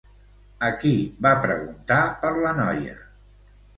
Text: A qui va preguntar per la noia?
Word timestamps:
A 0.69 0.69
qui 0.83 0.93
va 1.27 1.33
preguntar 1.45 1.99
per 2.25 2.33
la 2.47 2.55
noia? 2.61 2.97